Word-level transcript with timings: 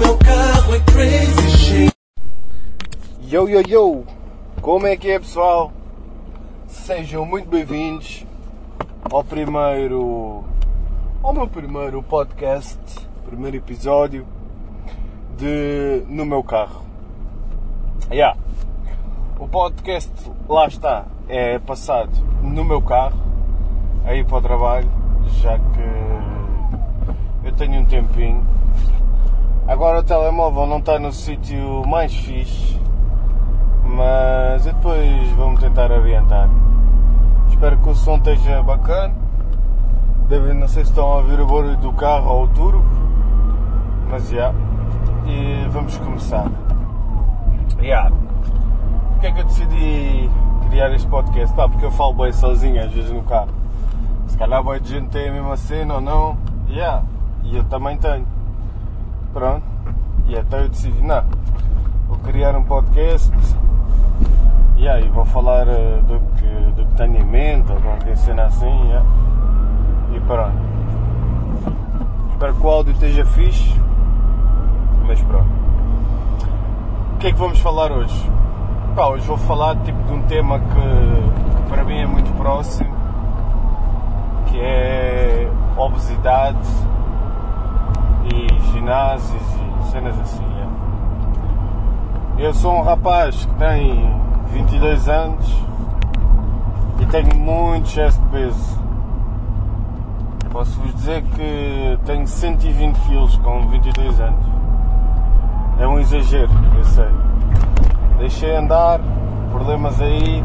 meu 0.00 0.16
carro 0.16 0.74
é 0.74 0.80
crazy 0.80 1.50
shit. 1.50 1.92
Yo, 3.22 3.48
yo, 3.48 3.60
yo! 3.68 4.04
Como 4.62 4.86
é 4.86 4.96
que 4.96 5.10
é, 5.10 5.18
pessoal? 5.18 5.70
Sejam 6.66 7.26
muito 7.26 7.48
bem-vindos 7.50 8.24
ao 9.10 9.22
primeiro. 9.22 10.42
ao 11.22 11.34
meu 11.34 11.46
primeiro 11.46 12.02
podcast, 12.02 12.78
primeiro 13.26 13.58
episódio 13.58 14.26
de 15.36 16.02
No 16.08 16.24
Meu 16.24 16.42
Carro. 16.42 16.82
Yeah. 18.10 18.38
O 19.38 19.46
podcast, 19.48 20.10
lá 20.48 20.66
está, 20.66 21.04
é 21.28 21.58
passado 21.58 22.10
no 22.42 22.64
meu 22.64 22.80
carro, 22.80 23.20
aí 24.04 24.24
para 24.24 24.38
o 24.38 24.42
trabalho, 24.42 24.90
já 25.42 25.58
que 25.58 27.46
eu 27.46 27.52
tenho 27.52 27.80
um 27.80 27.84
tempinho. 27.84 28.60
Agora 29.70 30.00
o 30.00 30.02
telemóvel 30.02 30.66
não 30.66 30.78
está 30.78 30.98
no 30.98 31.12
sítio 31.12 31.86
mais 31.86 32.12
fixe, 32.12 32.76
mas 33.84 34.66
eu 34.66 34.72
depois 34.72 35.30
vou-me 35.36 35.58
tentar 35.58 35.92
orientar. 35.92 36.50
Espero 37.48 37.78
que 37.78 37.88
o 37.88 37.94
som 37.94 38.16
esteja 38.16 38.64
bacana. 38.64 39.14
Devem, 40.28 40.54
não 40.54 40.66
sei 40.66 40.84
se 40.84 40.90
estão 40.90 41.12
a 41.12 41.16
ouvir 41.18 41.38
o 41.38 41.46
barulho 41.46 41.76
do 41.76 41.92
carro 41.92 42.32
ou 42.32 42.44
o 42.46 42.48
turbo, 42.48 42.84
mas 44.10 44.28
já. 44.28 44.52
E 45.28 45.68
vamos 45.68 45.96
começar. 45.98 46.50
Yeah. 47.80 48.10
Porquê 49.12 49.28
é 49.28 49.32
que 49.32 49.40
eu 49.40 49.44
decidi 49.44 50.30
criar 50.68 50.92
este 50.92 51.06
podcast? 51.06 51.54
Pá, 51.54 51.68
porque 51.68 51.86
eu 51.86 51.92
falo 51.92 52.14
bem 52.14 52.32
sozinho 52.32 52.84
às 52.84 52.90
vezes 52.90 53.12
no 53.12 53.22
carro. 53.22 53.50
Se 54.26 54.36
calhar 54.36 54.64
vai 54.64 54.80
de 54.80 54.88
gente 54.88 55.10
tem 55.10 55.28
a 55.28 55.32
mesma 55.32 55.56
cena 55.56 55.94
ou 55.94 56.00
não. 56.00 56.36
Yeah. 56.68 57.04
E 57.44 57.56
eu 57.56 57.62
também 57.62 57.96
tenho. 57.98 58.39
Pronto. 59.32 59.62
E 60.26 60.34
então 60.34 60.60
eu 60.60 60.68
decidi, 60.68 61.00
não, 61.02 61.22
vou 62.08 62.18
criar 62.18 62.56
um 62.56 62.64
podcast 62.64 63.32
e 64.76 64.88
aí 64.88 65.08
vou 65.08 65.24
falar 65.24 65.68
eh, 65.68 66.00
do, 66.06 66.18
que, 66.36 66.72
do 66.74 66.86
que 66.86 66.94
tenho 66.94 67.16
em 67.18 67.24
mente 67.24 67.70
ou 67.70 67.80
qualquer 67.80 68.16
cena 68.16 68.44
assim. 68.44 68.88
yeah. 68.88 69.06
E 70.14 70.20
pronto. 70.20 70.56
Espero 72.30 72.54
que 72.54 72.66
o 72.66 72.70
áudio 72.70 72.92
esteja 72.92 73.24
fixe. 73.26 73.80
Mas 75.06 75.20
pronto. 75.22 75.50
O 77.14 77.18
que 77.18 77.26
é 77.26 77.32
que 77.32 77.38
vamos 77.38 77.58
falar 77.60 77.92
hoje? 77.92 78.30
Pá, 78.96 79.06
hoje 79.08 79.26
vou 79.26 79.36
falar 79.36 79.76
tipo, 79.76 80.02
de 80.04 80.12
um 80.12 80.22
tema 80.22 80.58
que, 80.58 80.64
que 80.64 81.68
para 81.68 81.84
mim 81.84 81.98
é 81.98 82.06
muito 82.06 82.32
próximo, 82.36 82.90
que 84.46 84.58
é 84.58 85.48
obesidade 85.76 86.58
e 88.24 88.72
ginásios 88.72 89.42
e 89.42 89.90
cenas 89.90 90.18
assim. 90.20 90.44
é. 92.38 92.44
Eu 92.44 92.54
sou 92.54 92.74
um 92.74 92.82
rapaz 92.82 93.44
que 93.44 93.54
tem 93.54 94.14
22 94.52 95.08
anos 95.08 95.46
e 97.00 97.06
tenho 97.06 97.34
muito 97.36 97.86
excesso 97.86 98.20
de 98.20 98.28
peso. 98.28 98.80
Posso 100.50 100.80
vos 100.80 100.94
dizer 100.94 101.22
que 101.22 101.98
tenho 102.04 102.26
120 102.26 102.96
kg 102.96 103.38
com 103.42 103.68
22 103.68 104.20
anos. 104.20 104.46
É 105.78 105.86
um 105.86 105.98
exagero, 105.98 106.50
eu 106.76 106.84
sei. 106.84 107.08
Deixei 108.18 108.56
andar, 108.56 109.00
problemas 109.50 110.00
aí, 110.00 110.44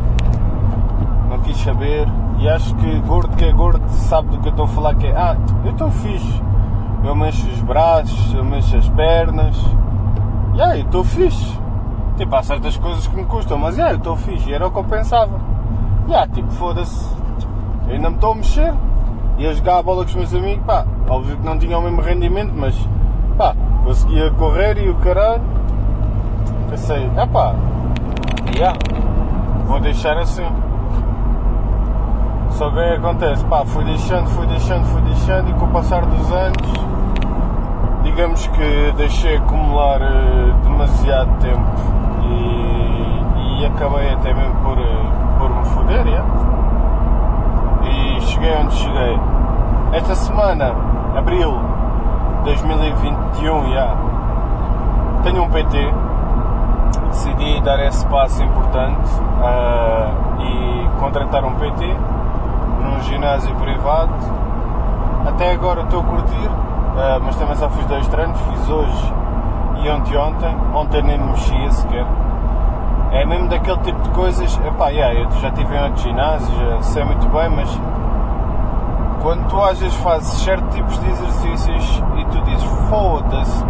não 1.30 1.40
quis 1.40 1.58
saber. 1.58 2.08
E 2.38 2.50
acho 2.50 2.76
que 2.76 3.00
gordo 3.02 3.36
que 3.36 3.46
é 3.46 3.52
gordo 3.52 3.82
sabe 3.90 4.30
do 4.30 4.40
que 4.40 4.48
eu 4.48 4.52
estou 4.52 4.66
a 4.66 4.70
falar 4.70 4.96
que 4.96 5.08
é. 5.08 5.16
Ah, 5.16 5.38
eu 5.64 5.72
estou 5.72 5.90
fixe. 5.90 6.42
Eu 7.06 7.16
mexo 7.16 7.48
os 7.48 7.62
braços, 7.62 8.34
eu 8.34 8.44
mexo 8.44 8.76
as 8.78 8.90
pernas. 8.90 9.56
E 10.56 10.62
aí, 10.62 10.82
estou 10.82 11.04
fixe. 11.04 11.60
Tipo, 12.18 12.36
há 12.36 12.44
certas 12.44 12.78
coisas 12.78 13.06
que 13.08 13.16
me 13.16 13.26
custam, 13.26 13.58
mas 13.58 13.76
yeah, 13.76 13.94
eu 13.94 13.98
estou 13.98 14.16
fixe. 14.16 14.50
E 14.50 14.54
era 14.54 14.68
o 14.68 14.72
que 14.72 14.80
eu 14.80 14.84
pensava. 14.84 15.40
E 16.08 16.12
yeah, 16.12 16.32
tipo, 16.32 16.50
foda-se. 16.52 17.14
Eu 17.88 17.96
ainda 17.96 18.10
me 18.10 18.16
estou 18.16 18.32
a 18.32 18.36
mexer. 18.36 18.74
Ia 19.38 19.54
jogar 19.54 19.80
a 19.80 19.84
bola 19.84 20.04
com 20.04 20.10
os 20.10 20.16
meus 20.16 20.34
amigos, 20.34 20.66
pá. 20.66 20.86
Óbvio 21.10 21.38
que 21.38 21.46
não 21.46 21.60
tinha 21.60 21.78
o 21.78 21.82
mesmo 21.82 22.02
rendimento, 22.02 22.54
mas 22.56 22.76
pá, 23.38 23.54
conseguia 23.84 24.32
correr 24.32 24.78
e 24.78 24.90
o 24.90 24.96
caralho. 24.96 25.44
Pensei, 26.70 27.10
é 27.18 27.26
pá, 27.26 27.54
yeah, 28.56 28.78
vou 29.66 29.80
deixar 29.80 30.18
assim. 30.18 30.46
Só 32.52 32.72
que 32.72 32.80
acontece? 32.80 33.44
Pá, 33.46 33.66
fui 33.66 33.84
deixando, 33.84 34.28
fui 34.30 34.48
deixando, 34.48 34.86
fui 34.86 35.02
deixando 35.02 35.50
e 35.50 35.54
com 35.56 35.66
o 35.66 35.70
passar 35.70 36.06
dos 36.06 36.32
anos, 36.32 36.95
digamos 38.16 38.48
que 38.48 38.94
deixei 38.96 39.36
acumular 39.36 40.02
eh, 40.02 40.54
demasiado 40.64 41.30
tempo 41.42 41.70
e, 42.24 43.60
e 43.60 43.66
acabei 43.66 44.10
até 44.14 44.34
mesmo 44.34 44.56
por, 44.64 44.78
eh, 44.80 45.38
por 45.38 45.50
me 45.50 45.66
foder, 45.66 46.08
yeah. 46.08 46.26
E 47.84 48.22
cheguei 48.22 48.56
onde 48.56 48.74
cheguei. 48.74 49.20
Esta 49.92 50.16
semana, 50.16 50.74
abril 51.18 51.60
2021, 52.46 53.68
yeah, 53.68 53.98
tenho 55.24 55.44
um 55.44 55.50
PT 55.50 55.94
decidi 57.10 57.62
dar 57.64 57.80
esse 57.82 58.06
passo 58.08 58.42
importante 58.42 59.10
ah, 59.44 60.10
e 60.40 61.00
contratar 61.02 61.44
um 61.44 61.56
PT 61.56 61.86
num 62.82 63.02
ginásio 63.02 63.54
privado. 63.56 64.14
Até 65.28 65.52
agora 65.52 65.82
estou 65.82 66.00
a 66.00 66.04
curtir, 66.04 66.50
ah, 66.98 67.20
mas 67.22 67.36
também 67.36 67.56
só 67.56 67.70
fiz 67.70 67.86
dois 67.86 68.08
treinos, 68.08 68.40
fiz 68.40 68.70
hoje 68.70 69.14
e 69.84 69.90
ontem 69.90 70.18
ontem. 70.18 70.56
Ontem 70.74 71.02
nem 71.04 71.18
me 71.18 71.28
mexia 71.28 71.72
sequer. 71.72 72.06
É 73.12 73.26
mesmo 73.26 73.48
daquele 73.48 73.78
tipo 73.80 74.02
de 74.02 74.10
coisas. 74.10 74.60
Epá, 74.66 74.90
yeah, 74.90 75.14
eu 75.14 75.30
já 75.40 75.50
estive 75.50 75.76
em 75.76 75.84
outros 75.84 76.04
ginásios, 76.04 76.58
já 76.58 76.82
sei 76.82 77.04
muito 77.04 77.28
bem, 77.30 77.50
mas 77.50 77.80
quando 79.22 79.48
tu 79.48 79.62
às 79.62 79.80
vezes 79.80 79.96
fazes 79.98 80.40
certos 80.42 80.76
tipos 80.76 81.00
de 81.00 81.10
exercícios 81.10 82.04
e 82.18 82.26
tu 82.26 82.42
dizes 82.42 82.64
foda-se, 82.90 83.64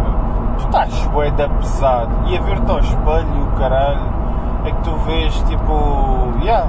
tu 0.58 0.64
estás 0.64 1.06
boeda 1.06 1.48
pesado 1.48 2.10
e 2.26 2.36
a 2.36 2.40
ver-te 2.40 2.70
ao 2.70 2.78
espelho 2.78 3.42
o 3.42 3.58
caralho 3.58 4.16
é 4.64 4.70
que 4.70 4.82
tu 4.82 4.94
vês 4.96 5.34
tipo, 5.44 6.32
yeah, 6.42 6.66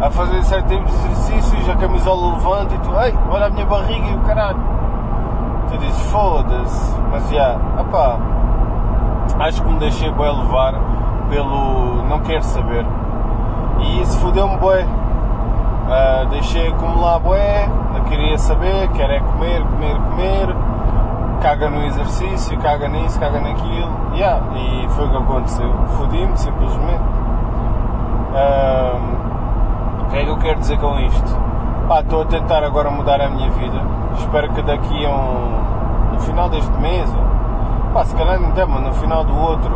a 0.00 0.10
fazer 0.10 0.42
certo 0.42 0.68
tipo 0.68 0.84
de 0.84 0.92
exercícios, 0.92 1.68
a 1.68 1.76
camisola 1.76 2.34
levanta 2.34 2.74
e 2.74 2.78
tu, 2.78 3.00
ei, 3.00 3.14
olha 3.30 3.46
a 3.46 3.50
minha 3.50 3.66
barriga 3.66 4.06
e 4.06 4.14
o 4.14 4.20
caralho. 4.20 4.75
Tu 5.76 5.80
dizes 5.80 6.10
foda-se, 6.10 7.00
mas 7.10 7.28
já, 7.28 7.36
yeah, 7.36 7.60
opá, 7.78 8.18
acho 9.40 9.62
que 9.62 9.68
me 9.68 9.78
deixei 9.78 10.10
bem 10.10 10.38
levar 10.38 10.72
pelo 11.28 12.02
não 12.08 12.20
quero 12.20 12.42
saber. 12.42 12.86
E 13.80 14.00
isso 14.00 14.18
fodeu-me 14.20 14.56
bué. 14.56 14.86
Ah, 15.90 16.24
deixei 16.30 16.68
acumular 16.68 17.18
bué, 17.18 17.68
não 17.92 18.04
queria 18.04 18.38
saber, 18.38 18.88
quero 18.92 19.12
é 19.12 19.20
comer, 19.20 19.62
comer, 19.64 19.96
comer, 19.96 20.56
caga 21.42 21.68
no 21.68 21.84
exercício, 21.84 22.58
caga 22.58 22.88
nisso, 22.88 23.20
caga 23.20 23.38
naquilo, 23.38 23.92
yeah, 24.14 24.42
e 24.56 24.88
foi 24.88 25.06
o 25.06 25.10
que 25.10 25.16
aconteceu. 25.16 25.74
Fodi-me 25.98 26.38
simplesmente. 26.38 27.04
Ah, 28.34 28.98
o 30.00 30.06
que 30.06 30.16
é 30.16 30.24
que 30.24 30.30
eu 30.30 30.38
quero 30.38 30.58
dizer 30.58 30.78
com 30.78 30.98
isto? 31.00 31.45
Pá, 31.88 32.00
estou 32.00 32.22
a 32.22 32.24
tentar 32.24 32.64
agora 32.64 32.90
mudar 32.90 33.20
a 33.20 33.28
minha 33.28 33.48
vida. 33.50 33.80
Espero 34.18 34.52
que 34.52 34.62
daqui 34.62 35.06
a 35.06 35.10
um. 35.10 36.12
no 36.14 36.20
final 36.20 36.48
deste 36.48 36.76
mês, 36.78 37.08
pá, 37.94 38.04
se 38.04 38.16
calhar 38.16 38.40
não 38.40 38.50
mas 38.50 38.82
no 38.82 38.92
final 38.94 39.22
do 39.22 39.38
outro, 39.38 39.70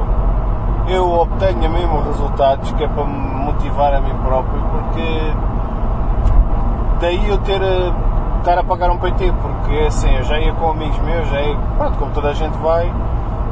eu 0.89 1.09
obtenha 1.09 1.69
mesmo 1.69 2.03
resultados 2.03 2.73
que 2.73 2.83
é 2.83 2.89
para 2.89 3.05
me 3.05 3.45
motivar 3.45 3.95
a 3.95 4.01
mim 4.01 4.13
próprio, 4.25 4.61
porque 4.61 5.33
daí 7.01 7.29
eu 7.29 7.39
ter 7.39 7.63
a, 7.63 8.39
estar 8.39 8.59
a 8.59 8.65
pagar 8.65 8.91
um 8.91 8.99
PT, 8.99 9.33
porque 9.41 9.79
assim, 9.87 10.13
eu 10.17 10.25
já 10.25 10.37
ia 10.41 10.53
com 10.55 10.69
amigos 10.69 10.99
meus, 10.99 11.29
já 11.29 11.41
ia, 11.41 11.57
pronto, 11.79 11.97
como 11.97 12.11
toda 12.11 12.31
a 12.31 12.35
gente 12.35 12.59
vai, 12.59 12.93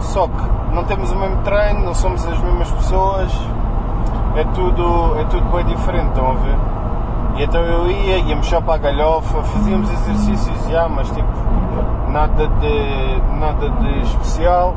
só 0.00 0.26
que 0.26 0.74
não 0.74 0.82
temos 0.82 1.12
o 1.12 1.16
mesmo 1.16 1.36
treino, 1.42 1.84
não 1.84 1.94
somos 1.94 2.26
as 2.26 2.38
mesmas 2.40 2.70
pessoas, 2.72 3.32
é 4.34 4.42
tudo, 4.52 5.16
é 5.20 5.24
tudo 5.26 5.48
bem 5.54 5.64
diferente, 5.66 6.08
estão 6.08 6.32
a 6.32 6.34
ver? 6.34 6.77
E 7.38 7.44
então 7.44 7.62
eu 7.62 7.88
ia, 7.88 8.18
íamos 8.18 8.48
só 8.48 8.60
para 8.60 8.74
a 8.74 8.78
galhofa, 8.78 9.42
fazíamos 9.44 9.88
exercícios 9.92 10.68
já, 10.68 10.88
mas 10.88 11.08
tipo, 11.10 11.28
nada 12.08 12.48
de, 12.48 13.22
nada 13.38 13.70
de 13.70 14.00
especial. 14.00 14.74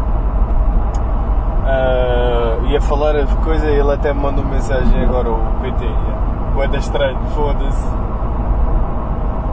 Ah, 1.66 2.58
ia 2.68 2.80
falar 2.80 3.14
de 3.14 3.36
coisa 3.38 3.66
e 3.66 3.80
ele 3.80 3.92
até 3.92 4.14
me 4.14 4.22
mandou 4.22 4.46
mensagem 4.46 5.04
agora, 5.04 5.32
o 5.32 5.40
PT. 5.62 5.84
Yeah. 5.84 6.22
Boeda 6.54 6.78
estranho, 6.78 7.18
foda-se. 7.34 7.88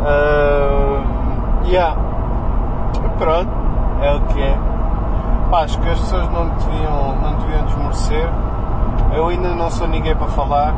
Uh, 0.05 1.67
yeah. 1.67 1.97
Pronto, 3.17 3.51
é 4.03 4.15
o 4.15 4.21
que 4.21 4.43
é. 4.43 4.59
Pá, 5.51 5.63
acho 5.63 5.81
que 5.81 5.89
as 5.89 5.99
pessoas 5.99 6.29
não 6.31 6.49
deviam, 6.51 7.17
não 7.23 7.35
deviam 7.37 7.65
desmerecer. 7.65 8.29
Eu 9.15 9.29
ainda 9.29 9.49
não 9.55 9.71
sou 9.71 9.89
ninguém 9.89 10.15
para 10.15 10.27
falar. 10.27 10.75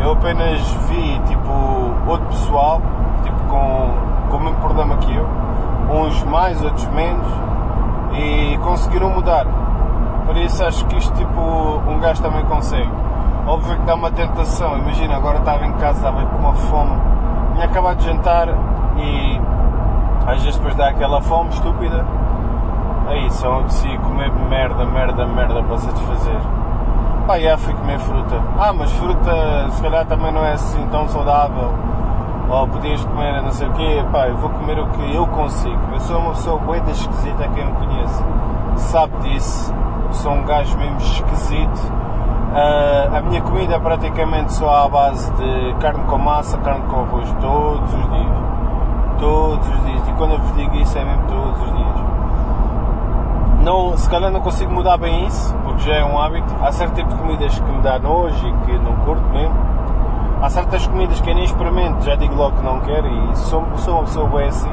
Eu 0.00 0.12
apenas 0.12 0.60
vi 0.88 1.18
tipo 1.26 1.52
outro 2.08 2.26
pessoal, 2.28 2.80
tipo 3.22 3.38
com, 3.44 3.90
com 4.30 4.36
o 4.36 4.40
mesmo 4.40 4.58
problema 4.60 4.96
que 4.96 5.14
eu, 5.14 5.26
uns 5.90 6.22
mais, 6.24 6.62
outros 6.62 6.86
menos. 6.88 7.26
e 8.12 8.58
conseguiram 8.58 9.10
mudar. 9.10 9.46
Por 10.26 10.36
isso 10.36 10.64
acho 10.64 10.84
que 10.86 10.96
isto 10.96 11.12
tipo 11.14 11.40
um 11.40 11.98
gajo 12.00 12.22
também 12.22 12.44
consegue. 12.46 12.90
Óbvio 13.46 13.76
que 13.76 13.82
dá 13.82 13.94
uma 13.94 14.10
tentação, 14.10 14.78
imagina, 14.78 15.16
agora 15.16 15.38
estava 15.38 15.64
em 15.66 15.72
casa, 15.74 15.98
estava 15.98 16.24
com 16.24 16.36
uma 16.36 16.54
fome, 16.54 16.96
tinha 17.54 17.66
acabado 17.66 17.96
de 17.98 18.04
jantar 18.04 18.48
e 18.96 19.40
às 20.26 20.42
vezes 20.42 20.56
depois 20.56 20.74
dá 20.76 20.88
aquela 20.88 21.20
fome 21.20 21.50
estúpida. 21.50 22.04
Aí 23.08 23.30
só 23.32 23.60
decidi 23.62 23.98
comer 23.98 24.30
merda, 24.48 24.84
merda, 24.84 25.26
merda 25.26 25.62
para 25.62 25.78
satisfazer. 25.78 26.40
Pá, 27.30 27.38
já 27.38 27.56
fui 27.56 27.72
comer 27.74 28.00
fruta. 28.00 28.42
Ah, 28.58 28.72
mas 28.72 28.90
fruta 28.90 29.70
se 29.70 29.80
calhar 29.80 30.04
também 30.04 30.32
não 30.32 30.44
é 30.44 30.54
assim 30.54 30.84
tão 30.88 31.06
saudável. 31.06 31.72
Ou 32.48 32.66
podias 32.66 33.04
comer 33.04 33.40
não 33.40 33.52
sei 33.52 33.68
o 33.68 33.72
quê. 33.72 34.04
Pá, 34.10 34.26
eu 34.26 34.36
vou 34.36 34.50
comer 34.50 34.80
o 34.80 34.88
que 34.88 35.14
eu 35.14 35.24
consigo. 35.28 35.78
Eu 35.92 36.00
sou 36.00 36.18
uma 36.18 36.30
pessoa 36.30 36.58
boa 36.58 36.78
esquisita, 36.78 37.46
quem 37.54 37.64
me 37.64 37.72
conhece 37.74 38.24
sabe 38.74 39.16
disso. 39.18 39.72
Sou 40.10 40.32
um 40.32 40.44
gajo 40.44 40.76
mesmo 40.76 40.96
esquisito. 40.96 41.92
Uh, 42.50 43.16
a 43.16 43.20
minha 43.20 43.40
comida 43.42 43.76
é 43.76 43.78
praticamente 43.78 44.52
só 44.52 44.86
à 44.86 44.88
base 44.88 45.30
de 45.34 45.74
carne 45.74 46.02
com 46.06 46.18
massa, 46.18 46.58
carne 46.58 46.84
com 46.88 46.96
arroz, 46.96 47.32
todos 47.40 47.94
os 47.94 48.10
dias. 48.10 49.20
Todos 49.20 49.68
os 49.68 49.84
dias. 49.84 50.08
E 50.08 50.12
quando 50.14 50.32
eu 50.32 50.38
vos 50.40 50.56
digo 50.56 50.74
isso 50.74 50.98
é 50.98 51.04
mesmo 51.04 51.28
todos 51.28 51.62
os 51.62 51.76
dias. 51.76 52.09
Não, 53.60 53.96
se 53.96 54.08
calhar 54.08 54.30
não 54.30 54.40
consigo 54.40 54.72
mudar 54.72 54.96
bem 54.96 55.26
isso, 55.26 55.54
porque 55.62 55.82
já 55.82 55.96
é 55.96 56.04
um 56.04 56.18
hábito. 56.18 56.54
Há 56.62 56.72
certo 56.72 56.94
tipo 56.94 57.08
de 57.10 57.16
comidas 57.16 57.58
que 57.58 57.70
me 57.70 57.80
dá 57.82 57.98
nojo 57.98 58.48
e 58.48 58.52
que 58.64 58.78
não 58.78 58.96
curto 59.04 59.22
mesmo. 59.28 59.54
Há 60.42 60.48
certas 60.48 60.86
comidas 60.86 61.20
que 61.20 61.28
eu 61.28 61.34
nem 61.34 61.44
experimento, 61.44 62.02
já 62.02 62.14
digo 62.16 62.34
logo 62.34 62.56
que 62.56 62.64
não 62.64 62.80
quero 62.80 63.06
e 63.06 63.36
sou, 63.36 63.62
sou 63.76 63.94
uma 63.94 64.04
pessoa 64.04 64.26
boa 64.26 64.44
assim. 64.44 64.72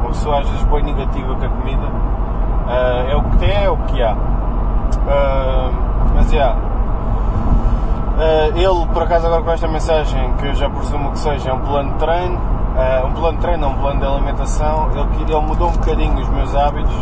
Uma 0.00 0.08
pessoa 0.08 0.40
às 0.40 0.48
vezes 0.48 0.64
bem 0.64 0.82
negativa 0.82 1.34
com 1.36 1.44
a 1.44 1.48
comida. 1.48 1.86
Uh, 1.86 3.10
é 3.10 3.16
o 3.16 3.22
que 3.22 3.36
tem, 3.36 3.64
é 3.64 3.70
o 3.70 3.76
que 3.76 4.02
há. 4.02 4.12
Uh, 4.14 5.72
mas 6.14 6.30
já. 6.30 6.36
Yeah. 6.36 6.60
Uh, 8.16 8.56
ele, 8.56 8.86
por 8.92 9.02
acaso, 9.02 9.26
agora 9.26 9.42
com 9.42 9.52
esta 9.52 9.68
mensagem, 9.68 10.32
que 10.38 10.46
eu 10.46 10.54
já 10.54 10.68
presumo 10.68 11.12
que 11.12 11.18
seja 11.18 11.54
um 11.54 11.60
plano 11.60 11.92
de 11.92 11.98
treino, 11.98 12.40
uh, 12.76 13.06
um 13.06 13.12
plano 13.12 13.38
de 13.38 13.42
treino, 13.42 13.68
um 13.68 13.74
plano 13.74 14.00
de 14.00 14.06
alimentação, 14.06 14.90
ele, 14.92 15.32
ele 15.32 15.40
mudou 15.40 15.68
um 15.68 15.72
bocadinho 15.72 16.20
os 16.20 16.28
meus 16.28 16.54
hábitos, 16.54 16.94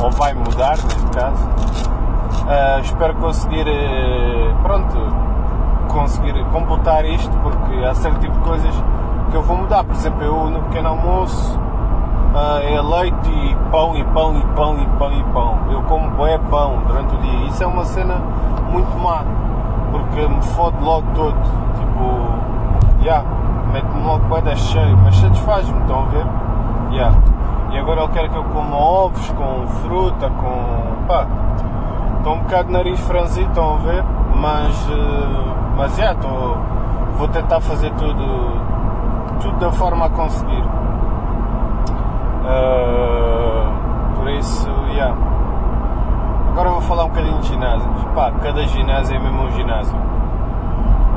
ou 0.00 0.10
vai 0.10 0.34
mudar, 0.34 0.76
neste 0.76 1.06
caso. 1.14 1.48
Uh, 2.42 2.80
espero 2.80 3.14
conseguir, 3.14 3.66
pronto, 4.62 4.96
conseguir 5.88 6.44
completar 6.46 7.04
isto, 7.04 7.36
porque 7.38 7.84
há 7.84 7.94
certo 7.94 8.20
tipo 8.20 8.36
de 8.38 8.44
coisas 8.44 8.84
que 9.30 9.36
eu 9.36 9.42
vou 9.42 9.56
mudar. 9.56 9.84
Por 9.84 9.94
exemplo, 9.94 10.22
eu 10.22 10.50
no 10.50 10.62
pequeno 10.64 10.88
almoço 10.88 11.58
é 12.62 12.80
leite 12.80 13.30
e 13.30 13.56
pão 13.70 13.96
e 13.96 14.04
pão 14.04 14.36
e 14.36 14.44
pão 14.54 14.78
e 14.78 14.86
pão 14.98 15.12
e 15.12 15.24
pão. 15.32 15.58
Eu 15.70 15.82
como 15.82 16.26
é 16.26 16.38
pão 16.38 16.82
durante 16.86 17.14
o 17.14 17.18
dia. 17.18 17.46
Isso 17.48 17.62
é 17.62 17.66
uma 17.66 17.84
cena 17.84 18.16
muito 18.70 18.96
má 18.98 19.24
porque 19.90 20.26
me 20.26 20.42
fode 20.42 20.82
logo 20.82 21.06
todo. 21.14 21.36
Tipo, 21.76 23.02
já, 23.02 23.04
yeah, 23.04 23.24
mete-me 23.70 24.02
logo 24.04 24.24
boeda 24.26 24.54
cheio, 24.56 24.96
mas 24.98 25.16
satisfaz-me, 25.16 25.80
estão 25.80 26.02
a 26.02 26.06
ver? 26.06 26.26
Yeah. 26.92 27.16
E 27.72 27.78
agora 27.78 28.02
ele 28.02 28.12
quer 28.12 28.28
que 28.28 28.36
eu 28.36 28.44
coma 28.44 28.76
ovos 28.76 29.30
com 29.30 29.66
fruta, 29.82 30.28
com. 30.28 31.06
pá. 31.06 31.26
Estou 32.18 32.34
um 32.34 32.40
bocado 32.40 32.64
de 32.66 32.72
nariz 32.72 33.00
franzido, 33.00 33.48
estão 33.48 33.74
a 33.74 33.76
ver? 33.78 34.04
Mas. 34.34 34.88
Uh, 34.88 35.54
mas 35.76 35.96
já, 35.96 36.10
yeah. 36.10 36.28
Vou 37.16 37.28
tentar 37.28 37.60
fazer 37.60 37.90
tudo. 37.92 38.60
tudo 39.40 39.58
da 39.58 39.70
forma 39.72 40.06
a 40.06 40.10
conseguir. 40.10 40.64
Uh, 42.44 44.16
por 44.16 44.28
isso. 44.30 44.68
Yeah. 44.92 45.16
Agora 46.50 46.70
vou 46.70 46.80
falar 46.80 47.04
um 47.04 47.08
bocadinho 47.08 47.38
de 47.38 47.48
ginásios. 47.48 48.04
Pá, 48.14 48.32
cada 48.42 48.66
ginásio 48.66 49.16
é 49.16 49.18
mesmo 49.18 49.44
um 49.44 49.50
ginásio. 49.52 50.09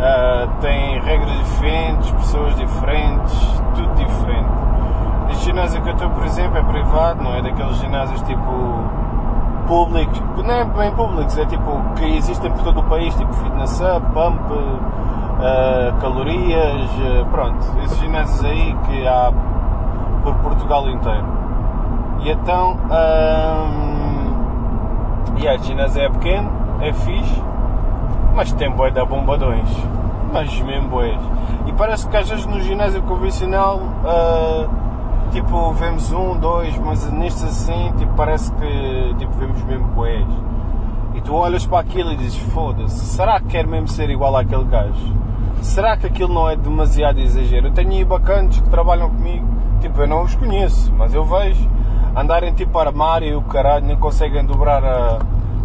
Uh, 0.04 0.50
tem 0.60 1.00
regras 1.00 1.32
diferentes, 1.38 2.12
pessoas 2.12 2.54
diferentes, 2.56 3.34
tudo 3.74 3.96
diferente. 3.96 4.50
Este 5.30 5.46
ginásio 5.46 5.82
que 5.82 5.88
eu 5.88 5.94
estou, 5.94 6.10
por 6.10 6.26
exemplo, 6.26 6.58
é 6.58 6.62
privado, 6.62 7.24
não 7.24 7.34
é 7.34 7.42
daqueles 7.42 7.78
ginásios 7.78 8.22
tipo 8.24 8.52
públicos, 9.66 10.22
não 10.44 10.54
é 10.54 10.66
bem 10.66 10.92
públicos, 10.92 11.38
é 11.38 11.46
tipo 11.46 11.82
que 11.96 12.18
existem 12.18 12.52
por 12.52 12.64
todo 12.64 12.82
o 12.82 12.84
país, 12.84 13.16
tipo 13.16 13.32
Fitness 13.32 13.80
Up, 13.80 14.06
Pump, 14.08 14.52
uh, 14.52 15.98
calorias, 16.02 16.90
uh, 16.98 17.26
pronto, 17.32 17.66
esses 17.86 17.98
ginásios 18.00 18.44
aí 18.44 18.76
que 18.86 19.08
há 19.08 19.32
por 20.22 20.36
Portugal 20.36 20.90
inteiro. 20.90 21.26
E 22.24 22.30
então. 22.30 22.78
E 25.38 25.48
a 25.48 25.58
ginásio 25.58 26.02
é 26.02 26.10
pequeno, 26.10 26.52
é 26.82 26.92
fixe, 26.92 27.42
mas 28.34 28.52
tem 28.54 28.70
boi 28.72 28.92
da 28.92 29.06
bombadões. 29.06 29.70
Mas 30.32 30.60
mesmo 30.62 30.90
bois. 30.90 31.20
E 31.68 31.74
parece 31.74 32.08
que 32.08 32.18
às 32.18 32.30
vezes 32.30 32.46
no 32.46 32.60
ginásio 32.60 33.02
convencional, 33.04 33.78
uh, 33.78 34.70
tipo, 35.32 35.72
vemos 35.74 36.12
um, 36.12 36.38
dois, 36.38 36.76
mas 36.80 37.12
nestes 37.12 37.44
assim, 37.44 37.94
tipo, 37.98 38.14
parece 38.16 38.52
que 38.54 39.16
tipo, 39.18 39.32
vemos 39.34 39.62
mesmo 39.64 39.86
bois. 39.90 40.26
E 41.14 41.22
tu 41.22 41.36
olhas 41.36 41.66
para 41.66 41.80
aquilo 41.80 42.12
e 42.12 42.16
dizes, 42.16 42.38
foda-se, 42.52 43.06
será 43.06 43.40
que 43.40 43.48
quer 43.48 43.68
mesmo 43.68 43.88
ser 43.88 44.10
igual 44.10 44.36
àquele 44.36 44.64
gajo? 44.64 45.14
Será 45.62 45.96
que 45.96 46.08
aquilo 46.08 46.34
não 46.34 46.50
é 46.50 46.56
demasiado 46.56 47.20
exagero? 47.20 47.68
Eu 47.68 47.72
tenho 47.72 47.92
aí 47.92 48.04
bacanas 48.04 48.60
que 48.60 48.70
trabalham 48.70 49.10
comigo, 49.10 49.48
tipo, 49.80 50.02
eu 50.02 50.08
não 50.08 50.24
os 50.24 50.34
conheço, 50.36 50.92
mas 50.98 51.14
eu 51.14 51.24
vejo 51.24 51.70
andarem 52.16 52.54
tipo 52.54 52.78
armário 52.78 53.28
e 53.28 53.36
o 53.36 53.42
caralho, 53.42 53.86
nem 53.86 53.96
conseguem 53.96 54.46
dobrar 54.46 54.84
a, 54.84 55.20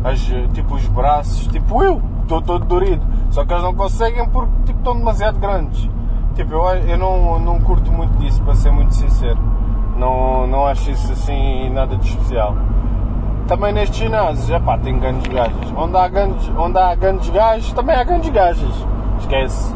as, 0.05 0.21
tipo, 0.53 0.75
os 0.75 0.87
braços, 0.89 1.47
tipo 1.47 1.83
eu, 1.83 2.01
estou 2.29 2.43
todo 2.43 2.67
dorido. 2.67 3.05
Só 3.31 3.45
que 3.45 3.53
eles 3.53 3.65
não 3.65 3.75
conseguem 3.75 4.29
porque 4.29 4.53
tipo, 4.67 4.79
estão 4.79 4.97
demasiado 4.97 5.39
grandes. 5.39 5.89
Tipo, 6.35 6.55
eu, 6.55 6.65
eu 6.87 6.99
não, 6.99 7.39
não 7.39 7.61
curto 7.61 7.91
muito 7.91 8.17
disso, 8.19 8.43
para 8.43 8.55
ser 8.55 8.71
muito 8.71 8.95
sincero. 8.95 9.39
Não, 9.97 10.47
não 10.47 10.67
acho 10.67 10.91
isso 10.91 11.11
assim 11.11 11.71
nada 11.71 11.97
de 11.97 12.07
especial. 12.07 12.55
Também 13.49 13.73
neste 13.73 14.05
ginásio, 14.05 14.47
já 14.47 14.61
pá, 14.61 14.77
tem 14.79 14.99
grandes 14.99 15.27
gajas. 15.33 15.73
Onde 15.77 15.97
há 15.97 16.07
grandes, 16.07 16.53
onde 16.57 16.79
há 16.79 16.95
grandes 16.95 17.31
gajos, 17.31 17.73
também 17.73 17.97
há 17.97 18.05
grandes 18.05 18.31
gajas. 18.31 18.87
Esquece. 19.19 19.75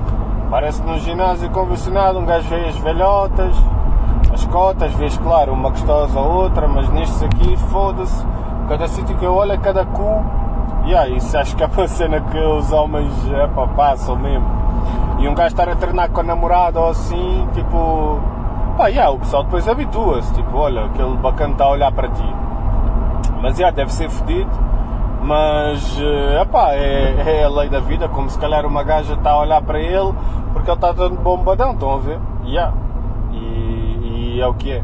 Parece 0.50 0.82
que 0.82 0.86
num 0.86 0.98
ginásio 0.98 1.50
convencionado 1.50 2.18
um 2.18 2.26
gajo 2.26 2.46
vê 2.48 2.66
as 2.66 2.76
velhotas, 2.76 3.56
as 4.32 4.44
cotas, 4.46 4.92
vês 4.94 5.16
claro 5.16 5.52
uma 5.52 5.70
gostosa 5.70 6.20
ou 6.20 6.42
outra, 6.42 6.68
mas 6.68 6.88
nestes 6.90 7.22
aqui, 7.22 7.56
foda-se, 7.70 8.24
cada 8.68 8.86
sítio 8.86 9.16
que 9.16 9.24
eu 9.24 9.34
olho 9.34 9.52
é 9.52 9.56
cada 9.56 9.86
cu. 9.86 10.41
E 10.84 10.90
yeah, 10.90 11.08
isso 11.08 11.36
acho 11.36 11.56
que 11.56 11.62
é 11.62 11.66
uma 11.66 11.88
cena 11.88 12.20
que 12.20 12.38
os 12.38 12.72
homens 12.72 13.12
epa, 13.32 13.66
passam 13.68 14.16
mesmo. 14.16 14.46
E 15.20 15.28
um 15.28 15.34
gajo 15.34 15.48
estar 15.48 15.68
a 15.68 15.76
treinar 15.76 16.10
com 16.10 16.20
a 16.20 16.24
namorada 16.24 16.80
ou 16.80 16.88
assim, 16.88 17.48
tipo. 17.54 18.20
Pá, 18.76 18.88
yeah, 18.88 19.10
o 19.10 19.18
pessoal 19.18 19.44
depois 19.44 19.68
habitua-se, 19.68 20.32
tipo, 20.32 20.56
olha, 20.56 20.86
aquele 20.86 21.16
bacana 21.18 21.52
está 21.52 21.64
a 21.64 21.70
olhar 21.70 21.92
para 21.92 22.08
ti. 22.08 22.34
Mas 23.40 23.58
yeah, 23.58 23.74
deve 23.74 23.92
ser 23.92 24.08
fedido, 24.08 24.50
mas 25.22 25.98
epá, 26.40 26.72
é, 26.72 27.40
é 27.40 27.44
a 27.44 27.48
lei 27.48 27.68
da 27.68 27.80
vida, 27.80 28.08
como 28.08 28.30
se 28.30 28.38
calhar 28.38 28.64
uma 28.64 28.82
gaja 28.82 29.14
está 29.14 29.32
a 29.32 29.40
olhar 29.40 29.60
para 29.62 29.78
ele 29.78 30.12
porque 30.52 30.70
ele 30.70 30.76
está 30.76 30.94
todo 30.94 31.16
bombadão, 31.16 31.72
estão 31.72 31.94
a 31.94 31.98
ver? 31.98 32.18
Yeah 32.44 32.72
e 34.34 34.40
é 34.40 34.46
o 34.46 34.54
que 34.54 34.72
é. 34.72 34.82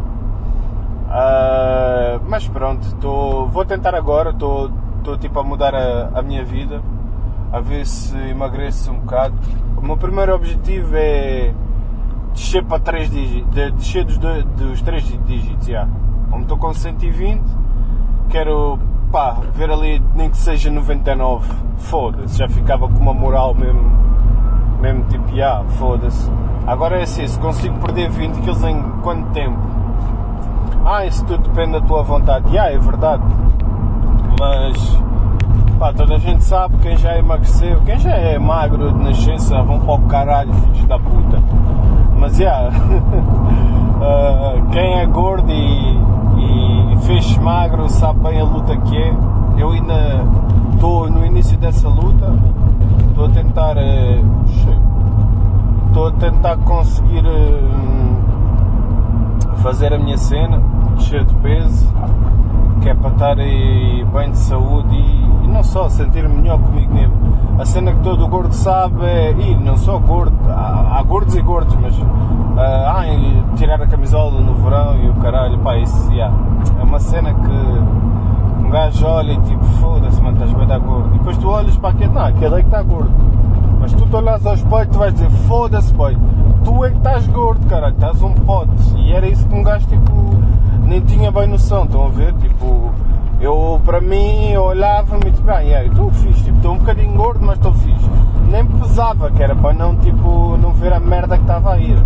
Uh, 1.08 2.20
mas 2.28 2.46
pronto, 2.48 2.94
tô, 2.96 3.46
vou 3.46 3.64
tentar 3.64 3.94
agora, 3.94 4.30
estou 4.30 4.70
tipo 5.16 5.38
a 5.38 5.44
mudar 5.44 5.74
a, 5.74 6.10
a, 6.14 6.22
minha 6.22 6.44
vida, 6.44 6.82
a 7.52 7.60
ver 7.60 7.86
se 7.86 8.16
emagreço 8.16 8.92
um 8.92 8.98
bocado. 9.00 9.34
O 9.76 9.80
meu 9.80 9.96
primeiro 9.96 10.34
objetivo 10.34 10.94
é 10.94 11.54
descer 12.32 12.64
para 12.64 12.78
3 12.80 13.10
dígitos, 13.10 13.72
descer 13.74 14.04
dos, 14.04 14.18
dos 14.18 14.82
3 14.82 15.18
dígitos, 15.24 15.68
yeah. 15.68 15.90
como 16.30 16.42
estou 16.42 16.58
com 16.58 16.74
120, 16.74 17.42
quero 18.28 18.78
pá, 19.10 19.38
ver 19.54 19.70
ali 19.70 20.02
nem 20.14 20.28
que 20.30 20.36
seja 20.36 20.70
99, 20.70 21.50
foda-se, 21.78 22.38
já 22.38 22.48
ficava 22.48 22.88
com 22.88 22.98
uma 22.98 23.14
moral 23.14 23.54
mesmo, 23.54 23.90
mesmo 24.80 25.04
tipo, 25.04 25.30
yeah, 25.30 25.64
foda-se. 25.70 26.30
Agora 26.66 26.98
é 26.98 27.02
assim, 27.02 27.26
se 27.26 27.38
consigo 27.40 27.78
perder 27.78 28.10
20 28.10 28.40
kg 28.40 28.68
em 28.68 28.82
quanto 29.02 29.30
tempo? 29.30 29.58
Ah, 30.84 31.04
isso 31.06 31.24
tudo 31.24 31.48
depende 31.48 31.72
da 31.72 31.80
tua 31.80 32.02
vontade. 32.02 32.46
Já, 32.52 32.66
yeah, 32.66 32.76
é 32.76 32.78
verdade. 32.78 33.22
Mas, 34.38 34.98
pá, 35.80 35.92
toda 35.92 36.14
a 36.14 36.18
gente 36.18 36.44
sabe, 36.44 36.76
quem 36.78 36.96
já 36.96 37.18
emagreceu, 37.18 37.80
quem 37.84 37.98
já 37.98 38.12
é 38.12 38.38
magro 38.38 38.92
de 38.92 39.02
nascença, 39.02 39.60
vão 39.62 39.80
para 39.80 39.94
o 39.94 40.00
caralho, 40.02 40.54
filhos 40.54 40.86
da 40.86 40.96
puta. 40.96 41.42
Mas, 42.16 42.38
yeah, 42.38 42.68
uh, 43.98 44.70
quem 44.70 45.00
é 45.00 45.06
gordo 45.06 45.50
e, 45.50 45.98
e 46.92 46.96
fez 46.98 47.36
magro 47.38 47.88
sabe 47.88 48.20
bem 48.20 48.40
a 48.40 48.44
luta 48.44 48.76
que 48.76 48.96
é. 48.96 49.12
Eu 49.56 49.70
ainda 49.72 50.24
estou 50.72 51.10
no 51.10 51.26
início 51.26 51.58
dessa 51.58 51.88
luta, 51.88 52.32
estou 53.08 53.26
a 53.26 53.30
tentar... 53.30 53.76
Estou 55.88 56.08
a 56.08 56.12
tentar 56.12 56.56
conseguir 56.58 57.24
uh, 57.24 57.96
fazer 59.56 59.92
a 59.92 59.98
minha 59.98 60.18
cena, 60.18 60.62
descer 60.96 61.24
de 61.24 61.34
peso 61.36 61.92
que 62.80 62.88
é 62.88 62.94
para 62.94 63.10
estar 63.10 63.36
bem 63.36 64.30
de 64.30 64.38
saúde 64.38 64.94
e, 64.94 65.44
e 65.44 65.48
não 65.48 65.62
só 65.62 65.88
sentir-me 65.88 66.36
melhor 66.36 66.58
comigo 66.58 66.92
mesmo. 66.92 67.14
A 67.58 67.64
cena 67.64 67.92
que 67.92 68.00
todo 68.00 68.26
gordo 68.28 68.52
sabe 68.52 69.04
é, 69.04 69.32
e 69.32 69.54
não 69.56 69.76
só 69.76 69.98
gordo, 69.98 70.36
há, 70.48 70.98
há 70.98 71.02
gordos 71.02 71.34
e 71.34 71.42
gordos, 71.42 71.74
mas 71.76 71.94
ah, 72.56 72.94
ai, 72.98 73.44
tirar 73.56 73.80
a 73.80 73.86
camisola 73.86 74.40
no 74.40 74.54
verão 74.54 74.96
e 74.96 75.08
o 75.08 75.14
caralho, 75.14 75.58
pá, 75.58 75.76
isso 75.76 76.12
yeah, 76.12 76.34
é 76.78 76.82
uma 76.82 77.00
cena 77.00 77.34
que 77.34 78.64
um 78.64 78.70
gajo 78.70 79.06
olha 79.06 79.32
e 79.32 79.40
tipo, 79.42 79.64
foda-se, 79.64 80.20
mano, 80.20 80.36
estás 80.36 80.52
bem 80.52 80.66
da 80.66 80.78
gordo. 80.78 81.14
E 81.14 81.18
depois 81.18 81.38
tu 81.38 81.48
olhas 81.48 81.76
para 81.76 81.90
aquele, 81.90 82.12
não, 82.12 82.24
aquele 82.24 82.54
é 82.54 82.60
que 82.60 82.66
está 82.66 82.82
gordo. 82.82 83.10
Mas 83.80 83.92
tu 83.92 84.06
te 84.06 84.16
olhas 84.16 84.44
ao 84.44 84.54
espelho 84.54 84.88
tu 84.90 84.98
vais 84.98 85.14
dizer, 85.14 85.30
foda-se, 85.30 85.94
boy, 85.94 86.16
tu 86.64 86.84
é 86.84 86.90
que 86.90 86.96
estás 86.96 87.26
gordo, 87.28 87.66
caralho, 87.66 87.94
estás 87.94 88.22
um 88.22 88.32
pote. 88.32 88.70
E 88.96 89.12
era 89.12 89.26
isso 89.28 89.46
que 89.46 89.54
um 89.54 89.62
gajo, 89.62 89.86
tipo, 89.86 90.12
nem 90.88 91.02
tinha 91.02 91.30
bem 91.30 91.46
noção, 91.46 91.84
estão 91.84 92.06
a 92.06 92.08
ver? 92.08 92.32
Tipo, 92.34 92.90
eu, 93.40 93.78
para 93.84 94.00
mim, 94.00 94.50
eu 94.50 94.62
olhava-me 94.62 95.28
e 95.28 95.32
tipo, 95.32 95.50
ah, 95.50 95.60
yeah, 95.60 95.86
estou 95.86 96.10
fixe, 96.10 96.44
tipo, 96.44 96.56
estou 96.56 96.72
um 96.72 96.78
bocadinho 96.78 97.12
gordo, 97.12 97.44
mas 97.44 97.56
estou 97.56 97.74
fixe. 97.74 98.10
Nem 98.50 98.64
pesava, 98.64 99.30
que 99.30 99.42
era 99.42 99.54
para 99.54 99.74
não, 99.74 99.94
tipo, 99.96 100.56
não 100.56 100.72
ver 100.72 100.94
a 100.94 100.98
merda 100.98 101.36
que 101.36 101.42
estava 101.42 101.74
a 101.74 101.78
ir. 101.78 102.02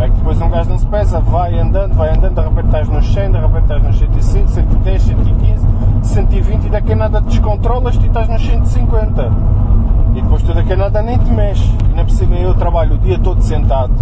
É 0.00 0.08
que 0.08 0.16
depois 0.16 0.42
um 0.42 0.50
gajo 0.50 0.68
não 0.68 0.78
se 0.78 0.86
pesa, 0.86 1.20
vai 1.20 1.56
andando, 1.56 1.94
vai 1.94 2.10
andando, 2.10 2.34
de 2.34 2.40
repente 2.40 2.66
estás 2.66 2.88
nos 2.88 3.14
100, 3.14 3.30
de 3.30 3.38
repente 3.38 3.62
estás 3.62 3.82
nos 3.84 3.98
105, 3.98 4.48
110, 4.48 5.02
115, 5.02 5.66
120 6.02 6.64
e 6.64 6.70
daqui 6.70 6.92
a 6.92 6.96
nada 6.96 7.20
descontrolas-te 7.20 8.02
e 8.02 8.06
estás 8.08 8.28
nos 8.28 8.44
150. 8.44 9.32
E 10.16 10.22
depois 10.22 10.42
tu 10.42 10.52
daqui 10.52 10.72
a 10.72 10.76
nada 10.76 11.00
nem 11.02 11.16
te 11.16 11.30
mexe. 11.30 11.72
E 11.92 11.96
na 11.96 12.04
por 12.04 12.10
cima 12.10 12.34
eu 12.34 12.52
trabalho 12.54 12.96
o 12.96 12.98
dia 12.98 13.18
todo 13.20 13.40
sentado. 13.40 13.94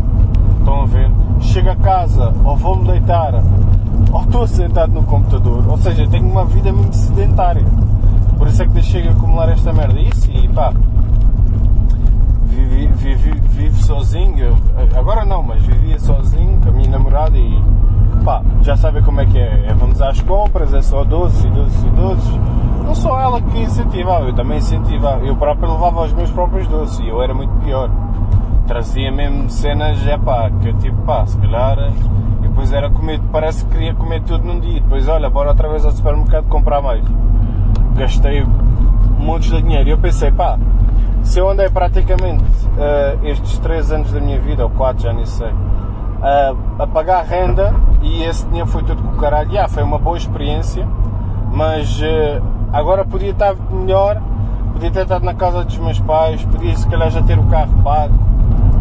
Estão 0.59 0.83
a 0.83 0.87
ver? 0.87 1.11
Chego 1.41 1.71
a 1.71 1.77
casa, 1.77 2.33
ou 2.45 2.57
vou-me 2.57 2.87
deitar, 2.87 3.35
ou 4.11 4.23
estou 4.23 4.47
sentado 4.47 4.93
no 4.93 5.03
computador. 5.05 5.65
Ou 5.69 5.77
seja, 5.79 6.07
tenho 6.09 6.27
uma 6.27 6.45
vida 6.45 6.73
mesmo 6.73 6.93
sedentária. 6.93 7.65
Por 8.39 8.49
isso 8.49 8.63
é 8.63 8.67
que 8.67 8.73
deixei 8.73 9.03
de 9.03 9.09
acumular 9.09 9.49
esta 9.51 9.73
merda. 9.73 10.01
Isso 10.01 10.31
e 10.31 10.49
pá, 10.49 10.73
vivi, 12.47 12.87
vivi, 12.87 13.41
vivo 13.51 13.83
sozinho. 13.83 14.57
Agora 14.97 15.25
não, 15.25 15.43
mas 15.43 15.63
vivia 15.63 15.99
sozinho 15.99 16.61
com 16.61 16.69
a 16.69 16.73
minha 16.73 16.91
namorada 16.91 17.37
e 17.37 17.63
pá, 18.25 18.43
já 18.63 18.77
sabem 18.77 19.03
como 19.03 19.21
é 19.21 19.27
que 19.27 19.39
é. 19.39 19.67
é 19.69 19.75
vamos 19.75 20.01
às 20.01 20.21
compras, 20.23 20.73
é 20.75 20.83
só 20.83 21.05
doces 21.05 21.45
e 21.45 21.49
doces 21.51 21.85
e 21.85 21.91
doces. 21.91 22.41
Não 22.85 22.95
só 22.95 23.21
ela 23.21 23.41
que 23.41 23.59
incentivava, 23.59 24.27
eu 24.27 24.35
também 24.35 24.59
incentivava. 24.59 25.25
Eu 25.25 25.37
próprio 25.37 25.73
levava 25.73 26.03
os 26.03 26.13
meus 26.13 26.31
próprios 26.31 26.67
doces 26.67 26.99
e 26.99 27.09
eu 27.09 27.23
era 27.23 27.33
muito 27.33 27.53
pior. 27.65 27.91
Trazia 28.67 29.11
mesmo 29.11 29.49
cenas, 29.51 30.07
é 30.07 30.17
pá, 30.19 30.51
que 30.61 30.69
eu 30.69 30.79
tipo, 30.79 31.01
pá, 31.03 31.25
se 31.27 31.37
calhar. 31.39 31.79
Depois 32.53 32.71
era 32.71 32.91
comer, 32.91 33.19
parece 33.33 33.65
que 33.65 33.71
queria 33.71 33.95
comer 33.95 34.21
tudo 34.23 34.45
num 34.45 34.61
dia. 34.61 34.81
Depois, 34.81 35.09
olha, 35.09 35.31
bora 35.31 35.49
outra 35.49 35.71
vez 35.71 35.87
ao 35.87 35.91
supermercado 35.91 36.45
comprar 36.49 36.83
mais. 36.83 37.03
Gastei 37.97 38.45
montes 39.19 39.51
de 39.51 39.63
dinheiro. 39.63 39.89
E 39.89 39.93
eu 39.93 39.99
pensei, 39.99 40.31
pá, 40.31 40.59
se 41.23 41.39
eu 41.39 41.49
andei 41.49 41.71
praticamente 41.71 42.45
uh, 42.45 43.27
estes 43.27 43.59
3 43.59 43.93
anos 43.93 44.13
da 44.13 44.21
minha 44.21 44.39
vida, 44.39 44.65
ou 44.65 44.71
4, 44.71 45.03
já 45.03 45.13
nem 45.15 45.25
sei, 45.25 45.49
uh, 45.49 46.57
a 46.79 46.87
pagar 46.87 47.25
renda 47.25 47.75
e 48.03 48.23
esse 48.23 48.45
dinheiro 48.47 48.69
foi 48.69 48.83
tudo 48.83 49.03
com 49.03 49.17
o 49.17 49.17
caralho. 49.17 49.49
Yeah, 49.51 49.67
foi 49.67 49.83
uma 49.83 49.99
boa 49.99 50.19
experiência, 50.19 50.87
mas 51.51 52.03
uh, 52.03 52.43
agora 52.71 53.03
podia 53.03 53.31
estar 53.31 53.57
melhor, 53.71 54.21
podia 54.75 54.91
ter 54.91 55.05
estado 55.05 55.25
na 55.25 55.33
casa 55.33 55.65
dos 55.65 55.79
meus 55.79 55.99
pais, 56.01 56.45
podia 56.45 56.77
se 56.77 56.87
calhar 56.87 57.09
já 57.09 57.23
ter 57.23 57.39
o 57.39 57.45
carro 57.45 57.73
pago, 57.83 58.15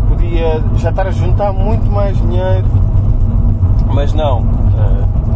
podia 0.09 0.61
já 0.75 0.89
estar 0.89 1.07
a 1.07 1.11
juntar 1.11 1.53
muito 1.53 1.89
mais 1.89 2.17
dinheiro, 2.17 2.67
mas 3.93 4.13
não. 4.13 4.45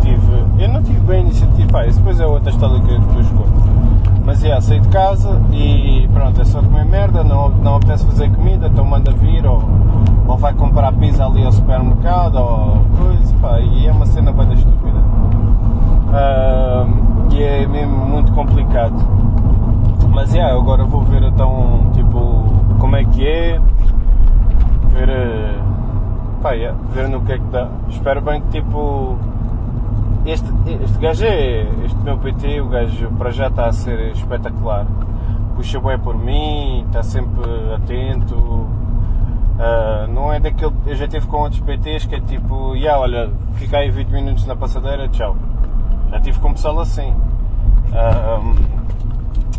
tive, 0.01 0.63
eu 0.63 0.69
não 0.69 0.81
tive 0.81 0.99
bem 1.01 1.21
iniciativa, 1.21 1.71
pá, 1.71 1.85
isso 1.85 1.99
depois 1.99 2.19
é 2.19 2.25
outra 2.25 2.49
história 2.49 2.79
que 2.81 2.91
eu 2.91 2.99
depois 2.99 3.27
conto. 3.29 3.75
Mas 4.25 4.43
é, 4.43 4.59
saí 4.59 4.79
de 4.79 4.87
casa 4.89 5.39
e 5.51 6.09
pronto, 6.11 6.41
é 6.41 6.45
só 6.45 6.61
comer 6.61 6.85
merda, 6.85 7.23
não, 7.23 7.49
não 7.49 7.75
apetece 7.75 8.05
fazer 8.05 8.29
comida, 8.31 8.67
então 8.67 8.83
manda 8.83 9.11
vir 9.11 9.45
ou, 9.45 9.61
ou 10.27 10.37
vai 10.37 10.53
comprar 10.53 10.91
pizza 10.93 11.25
ali 11.25 11.45
ao 11.45 11.51
supermercado 11.51 12.35
ou 12.35 12.77
coisa, 12.97 13.35
pá, 13.41 13.59
e 13.59 13.87
é 13.87 13.91
uma 13.91 14.05
cena 14.05 14.31
bem 14.31 14.51
estúpida. 14.53 14.97
Uh, 16.09 17.33
e 17.33 17.43
é 17.43 17.67
mesmo 17.67 17.97
muito 17.97 18.31
complicado. 18.31 18.95
Mas 20.09 20.33
é, 20.33 20.41
agora 20.41 20.85
vou 20.85 21.01
ver 21.01 21.21
então, 21.23 21.91
tipo, 21.93 22.45
como 22.79 22.95
é 22.95 23.03
que 23.03 23.27
é, 23.27 23.59
ver, 24.91 25.09
pá, 26.45 26.51
yeah, 26.51 26.77
ver 26.91 27.09
no 27.09 27.21
que 27.21 27.33
é 27.33 27.39
que 27.39 27.45
dá. 27.45 27.67
Espero 27.89 28.21
bem 28.21 28.39
que 28.39 28.49
tipo 28.49 29.17
este, 30.27 30.47
este 30.83 30.99
gajo 30.99 31.25
é, 31.25 31.67
este 31.83 31.97
meu 32.03 32.19
PT, 32.19 32.61
o 32.61 32.67
gajo 32.67 33.09
para 33.17 33.31
já 33.31 33.47
está 33.47 33.65
a 33.65 33.71
ser 33.71 34.11
espetacular. 34.11 34.85
Puxa 35.55 35.79
bem 35.79 35.97
por 35.97 36.15
mim, 36.15 36.83
está 36.85 37.01
sempre 37.01 37.49
atento. 37.73 38.35
Uh, 38.35 40.07
não 40.13 40.31
é 40.31 40.39
daquele. 40.39 40.73
Eu 40.85 40.95
já 40.95 41.07
tive 41.07 41.25
com 41.25 41.37
outros 41.37 41.61
PTs 41.61 42.05
que 42.05 42.13
é 42.13 42.19
tipo, 42.19 42.75
yeah, 42.75 42.99
olha, 43.01 43.31
fica 43.55 43.77
aí 43.77 43.89
20 43.89 44.09
minutos 44.09 44.45
na 44.45 44.55
passadeira, 44.55 45.07
tchau. 45.07 45.35
Já 46.11 46.19
tive 46.19 46.39
com 46.39 46.53
pessoal 46.53 46.79
assim. 46.79 47.09
Uh, 47.89 48.55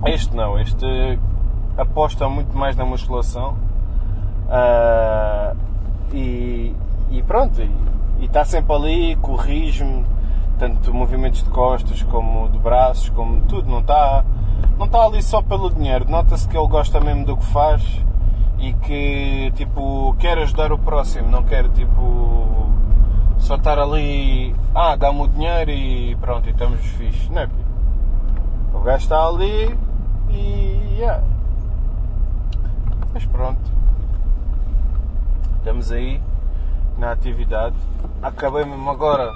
este 0.06 0.36
não, 0.36 0.56
este 0.60 1.18
aposta 1.76 2.28
muito 2.28 2.56
mais 2.56 2.76
na 2.76 2.84
musculação. 2.84 3.56
Uh, 4.46 5.66
e, 6.12 6.16
e, 7.10 7.22
pronto, 7.22 7.60
e 7.62 8.24
está 8.24 8.44
sempre 8.44 8.74
ali, 8.74 9.16
corrige-me 9.16 10.04
tanto 10.58 10.92
movimentos 10.92 11.42
de 11.42 11.50
costas 11.50 12.02
como 12.04 12.48
de 12.48 12.58
braços, 12.58 13.10
como 13.10 13.42
tudo, 13.42 13.68
não 13.68 13.80
está, 13.80 14.24
não 14.78 14.86
está 14.86 15.04
ali 15.04 15.22
só 15.22 15.42
pelo 15.42 15.70
dinheiro, 15.70 16.08
nota-se 16.08 16.48
que 16.48 16.56
ele 16.56 16.68
gosta 16.68 17.00
mesmo 17.00 17.24
do 17.24 17.36
que 17.36 17.44
faz 17.46 17.82
e 18.58 18.72
que 18.72 19.52
tipo 19.54 20.16
quer 20.18 20.38
ajudar 20.38 20.72
o 20.72 20.78
próximo, 20.78 21.28
não 21.28 21.42
quer 21.42 21.68
tipo 21.70 22.70
só 23.38 23.56
estar 23.56 23.78
ali, 23.78 24.54
ah, 24.74 24.96
dá-me 24.96 25.22
o 25.22 25.28
dinheiro 25.28 25.70
e 25.70 26.16
pronto, 26.16 26.48
e 26.48 26.52
estamos 26.52 26.80
fixos, 26.80 27.28
não 27.28 27.42
é? 27.42 27.48
O 28.72 28.80
gajo 28.80 29.04
está 29.04 29.26
ali 29.26 29.76
e 30.30 30.96
yeah. 30.98 31.22
Mas 33.12 33.24
pronto. 33.26 33.60
Estamos 35.58 35.90
aí 35.92 36.20
na 36.98 37.12
atividade. 37.12 37.76
Acabei 38.22 38.64
mesmo 38.64 38.90
agora 38.90 39.30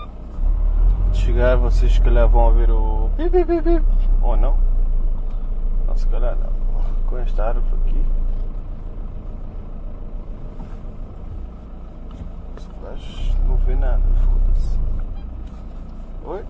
de 1.12 1.18
chegar, 1.18 1.56
vocês 1.56 1.92
se 1.92 2.00
calhar 2.00 2.28
vão 2.28 2.46
ouvir 2.46 2.70
o 2.70 3.10
bip, 3.16 3.44
bip, 3.44 3.60
bip. 3.60 3.84
ou 4.22 4.36
não? 4.36 4.56
Não, 5.86 5.96
se 5.96 6.06
calhar 6.06 6.36
não. 6.36 6.50
Com 7.06 7.18
esta 7.18 7.44
árvore 7.44 7.66
aqui. 7.86 8.04
Mas 12.82 13.36
não 13.46 13.56
vê 13.56 13.74
nada, 13.74 14.02
foda-se. 14.24 14.78
Oi? 16.24 16.44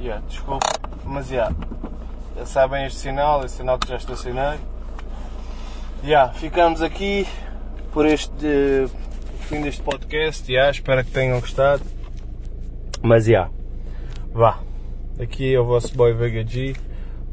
Yeah, 0.00 0.24
desculpe, 0.28 0.66
mas. 1.04 1.28
Yeah, 1.30 1.54
sabem 2.46 2.86
este 2.86 3.00
sinal, 3.00 3.44
este 3.44 3.58
sinal 3.58 3.78
que 3.78 3.88
já 3.88 3.96
estacionei. 3.96 4.58
Yeah, 6.04 6.32
ficamos 6.32 6.80
aqui 6.80 7.26
por 7.92 8.06
este 8.06 8.86
fim 9.48 9.62
deste 9.62 9.82
podcast. 9.82 10.50
Yeah, 10.50 10.70
espero 10.70 11.04
que 11.04 11.10
tenham 11.10 11.40
gostado. 11.40 11.82
Mas 13.02 13.24
já, 13.24 13.30
yeah, 13.30 13.50
vá. 14.32 14.60
Aqui 15.20 15.54
é 15.54 15.60
o 15.60 15.64
vosso 15.64 15.94
boy 15.96 16.12
VGG. 16.12 16.76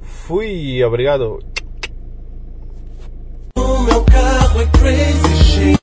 Fui, 0.02 0.84
obrigado. 0.84 1.40